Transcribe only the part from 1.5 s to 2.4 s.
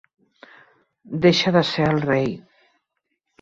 de ser el rei.